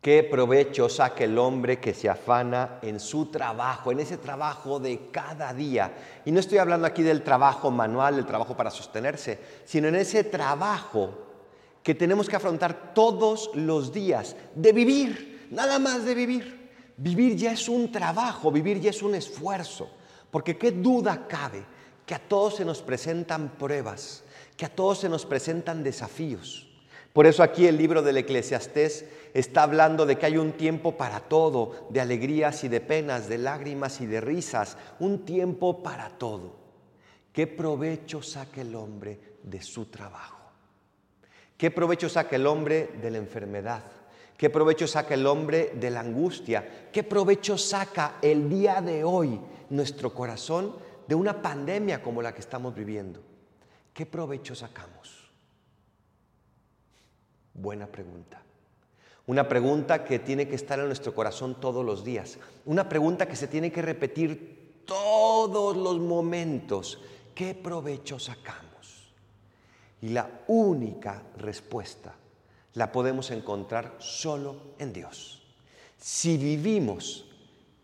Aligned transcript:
¿Qué 0.00 0.22
provecho 0.22 0.88
saca 0.88 1.24
el 1.24 1.36
hombre 1.38 1.80
que 1.80 1.92
se 1.92 2.08
afana 2.08 2.78
en 2.82 3.00
su 3.00 3.26
trabajo, 3.26 3.90
en 3.90 3.98
ese 3.98 4.16
trabajo 4.16 4.78
de 4.78 5.10
cada 5.10 5.52
día? 5.52 5.92
Y 6.24 6.30
no 6.30 6.38
estoy 6.38 6.58
hablando 6.58 6.86
aquí 6.86 7.02
del 7.02 7.24
trabajo 7.24 7.72
manual, 7.72 8.14
del 8.14 8.26
trabajo 8.26 8.56
para 8.56 8.70
sostenerse, 8.70 9.40
sino 9.64 9.88
en 9.88 9.96
ese 9.96 10.22
trabajo 10.22 11.26
que 11.82 11.96
tenemos 11.96 12.28
que 12.28 12.36
afrontar 12.36 12.94
todos 12.94 13.50
los 13.54 13.92
días, 13.92 14.36
de 14.54 14.72
vivir, 14.72 15.48
nada 15.50 15.80
más 15.80 16.04
de 16.04 16.14
vivir. 16.14 16.70
Vivir 16.96 17.34
ya 17.34 17.52
es 17.52 17.68
un 17.68 17.90
trabajo, 17.90 18.52
vivir 18.52 18.80
ya 18.80 18.90
es 18.90 19.02
un 19.02 19.16
esfuerzo, 19.16 19.90
porque 20.30 20.56
qué 20.56 20.70
duda 20.70 21.26
cabe 21.26 21.64
que 22.06 22.14
a 22.14 22.18
todos 22.20 22.56
se 22.56 22.64
nos 22.64 22.82
presentan 22.82 23.50
pruebas, 23.58 24.22
que 24.56 24.66
a 24.66 24.68
todos 24.68 25.00
se 25.00 25.08
nos 25.08 25.26
presentan 25.26 25.82
desafíos. 25.82 26.68
Por 27.12 27.26
eso 27.26 27.42
aquí 27.42 27.66
el 27.66 27.76
libro 27.76 28.02
del 28.02 28.18
Eclesiastés 28.18 29.04
está 29.34 29.62
hablando 29.62 30.06
de 30.06 30.16
que 30.16 30.26
hay 30.26 30.36
un 30.36 30.52
tiempo 30.52 30.96
para 30.96 31.20
todo, 31.20 31.88
de 31.90 32.00
alegrías 32.00 32.64
y 32.64 32.68
de 32.68 32.80
penas, 32.80 33.28
de 33.28 33.38
lágrimas 33.38 34.00
y 34.00 34.06
de 34.06 34.20
risas, 34.20 34.76
un 34.98 35.24
tiempo 35.24 35.82
para 35.82 36.10
todo. 36.10 36.56
¿Qué 37.32 37.46
provecho 37.46 38.22
saca 38.22 38.60
el 38.60 38.74
hombre 38.74 39.38
de 39.42 39.62
su 39.62 39.86
trabajo? 39.86 40.38
¿Qué 41.56 41.70
provecho 41.70 42.08
saca 42.08 42.36
el 42.36 42.46
hombre 42.46 42.90
de 43.00 43.10
la 43.10 43.18
enfermedad? 43.18 43.82
¿Qué 44.36 44.50
provecho 44.50 44.86
saca 44.86 45.14
el 45.14 45.26
hombre 45.26 45.72
de 45.74 45.90
la 45.90 46.00
angustia? 46.00 46.88
¿Qué 46.92 47.02
provecho 47.02 47.58
saca 47.58 48.18
el 48.22 48.48
día 48.48 48.80
de 48.80 49.02
hoy 49.02 49.40
nuestro 49.70 50.14
corazón 50.14 50.76
de 51.08 51.16
una 51.16 51.42
pandemia 51.42 52.00
como 52.00 52.22
la 52.22 52.32
que 52.32 52.40
estamos 52.40 52.74
viviendo? 52.74 53.20
¿Qué 53.92 54.06
provecho 54.06 54.54
sacamos? 54.54 55.27
Buena 57.60 57.86
pregunta. 57.86 58.40
Una 59.26 59.48
pregunta 59.48 60.04
que 60.04 60.20
tiene 60.20 60.48
que 60.48 60.54
estar 60.54 60.78
en 60.78 60.86
nuestro 60.86 61.14
corazón 61.14 61.60
todos 61.60 61.84
los 61.84 62.04
días. 62.04 62.38
Una 62.64 62.88
pregunta 62.88 63.26
que 63.26 63.36
se 63.36 63.48
tiene 63.48 63.72
que 63.72 63.82
repetir 63.82 64.82
todos 64.86 65.76
los 65.76 65.98
momentos. 65.98 67.00
¿Qué 67.34 67.54
provecho 67.54 68.18
sacamos? 68.18 69.12
Y 70.00 70.10
la 70.10 70.30
única 70.46 71.22
respuesta 71.36 72.14
la 72.74 72.92
podemos 72.92 73.30
encontrar 73.32 73.96
solo 73.98 74.74
en 74.78 74.92
Dios. 74.92 75.42
Si 75.98 76.36
vivimos 76.36 77.26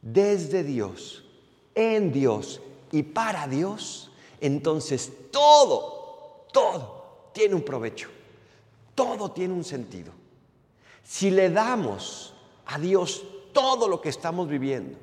desde 0.00 0.62
Dios, 0.62 1.24
en 1.74 2.12
Dios 2.12 2.62
y 2.92 3.02
para 3.02 3.48
Dios, 3.48 4.12
entonces 4.40 5.12
todo, 5.32 6.46
todo 6.52 7.30
tiene 7.32 7.56
un 7.56 7.62
provecho, 7.62 8.08
todo 8.94 9.32
tiene 9.32 9.54
un 9.54 9.64
sentido. 9.64 10.12
Si 11.02 11.30
le 11.30 11.50
damos 11.50 12.34
a 12.66 12.78
Dios 12.78 13.24
todo 13.52 13.88
lo 13.88 14.00
que 14.00 14.08
estamos 14.08 14.48
viviendo, 14.48 14.98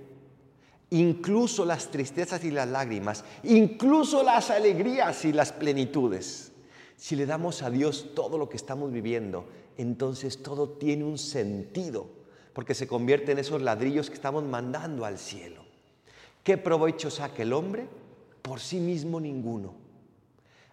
incluso 0.89 1.65
las 1.65 1.89
tristezas 1.89 2.43
y 2.43 2.51
las 2.51 2.67
lágrimas, 2.67 3.23
incluso 3.43 4.23
las 4.23 4.49
alegrías 4.49 5.25
y 5.25 5.33
las 5.33 5.51
plenitudes, 5.51 6.51
si 6.97 7.15
le 7.15 7.25
damos 7.25 7.63
a 7.63 7.69
Dios 7.69 8.09
todo 8.13 8.37
lo 8.37 8.49
que 8.49 8.57
estamos 8.57 8.91
viviendo, 8.91 9.45
entonces 9.77 10.43
todo 10.43 10.69
tiene 10.69 11.03
un 11.03 11.17
sentido, 11.17 12.07
porque 12.53 12.75
se 12.75 12.87
convierte 12.87 13.31
en 13.31 13.39
esos 13.39 13.61
ladrillos 13.61 14.09
que 14.09 14.15
estamos 14.15 14.43
mandando 14.43 15.05
al 15.05 15.17
cielo. 15.17 15.63
¿Qué 16.43 16.57
provecho 16.57 17.09
saca 17.09 17.43
el 17.43 17.53
hombre? 17.53 17.87
Por 18.41 18.59
sí 18.59 18.79
mismo 18.79 19.19
ninguno. 19.19 19.73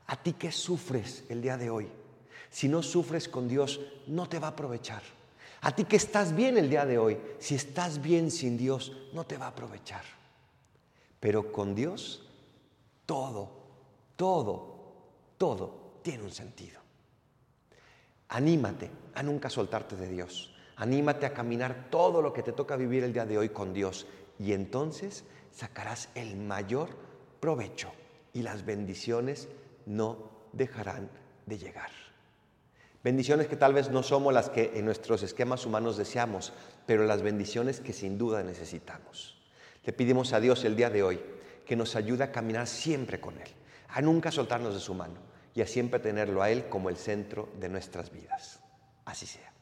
¿A 0.06 0.22
ti 0.22 0.32
qué 0.32 0.50
sufres 0.50 1.24
el 1.28 1.42
día 1.42 1.56
de 1.56 1.70
hoy? 1.70 1.88
Si 2.50 2.68
no 2.68 2.82
sufres 2.82 3.28
con 3.28 3.48
Dios, 3.48 3.80
no 4.06 4.28
te 4.28 4.38
va 4.38 4.48
a 4.48 4.50
aprovechar. 4.50 5.02
A 5.60 5.74
ti 5.74 5.84
que 5.84 5.96
estás 5.96 6.34
bien 6.34 6.56
el 6.56 6.70
día 6.70 6.86
de 6.86 6.98
hoy, 6.98 7.18
si 7.38 7.54
estás 7.54 8.00
bien 8.00 8.30
sin 8.30 8.56
Dios, 8.56 8.92
no 9.12 9.24
te 9.24 9.36
va 9.36 9.46
a 9.46 9.50
aprovechar. 9.50 10.04
Pero 11.18 11.50
con 11.50 11.74
Dios, 11.74 12.26
todo, 13.06 13.50
todo, 14.16 14.76
todo 15.36 16.00
tiene 16.02 16.22
un 16.22 16.30
sentido. 16.30 16.80
Anímate 18.28 18.90
a 19.14 19.22
nunca 19.22 19.50
soltarte 19.50 19.96
de 19.96 20.08
Dios. 20.08 20.54
Anímate 20.76 21.26
a 21.26 21.34
caminar 21.34 21.88
todo 21.90 22.22
lo 22.22 22.32
que 22.32 22.42
te 22.42 22.52
toca 22.52 22.76
vivir 22.76 23.02
el 23.02 23.12
día 23.12 23.26
de 23.26 23.38
hoy 23.38 23.48
con 23.48 23.72
Dios 23.72 24.06
y 24.38 24.52
entonces 24.52 25.24
sacarás 25.50 26.08
el 26.14 26.36
mayor 26.36 26.90
provecho 27.40 27.90
y 28.32 28.42
las 28.42 28.64
bendiciones 28.64 29.48
no 29.86 30.30
dejarán 30.52 31.10
de 31.46 31.58
llegar. 31.58 31.90
Bendiciones 33.08 33.46
que 33.46 33.56
tal 33.56 33.72
vez 33.72 33.90
no 33.90 34.02
somos 34.02 34.34
las 34.34 34.50
que 34.50 34.72
en 34.74 34.84
nuestros 34.84 35.22
esquemas 35.22 35.64
humanos 35.64 35.96
deseamos, 35.96 36.52
pero 36.84 37.06
las 37.06 37.22
bendiciones 37.22 37.80
que 37.80 37.94
sin 37.94 38.18
duda 38.18 38.42
necesitamos. 38.42 39.40
Le 39.82 39.94
pedimos 39.94 40.34
a 40.34 40.40
Dios 40.40 40.62
el 40.66 40.76
día 40.76 40.90
de 40.90 41.02
hoy 41.02 41.18
que 41.64 41.74
nos 41.74 41.96
ayude 41.96 42.24
a 42.24 42.32
caminar 42.32 42.66
siempre 42.66 43.18
con 43.18 43.38
Él, 43.38 43.48
a 43.88 44.02
nunca 44.02 44.30
soltarnos 44.30 44.74
de 44.74 44.80
su 44.80 44.92
mano 44.92 45.20
y 45.54 45.62
a 45.62 45.66
siempre 45.66 46.00
tenerlo 46.00 46.42
a 46.42 46.50
Él 46.50 46.68
como 46.68 46.90
el 46.90 46.98
centro 46.98 47.48
de 47.58 47.70
nuestras 47.70 48.12
vidas. 48.12 48.60
Así 49.06 49.24
sea. 49.24 49.54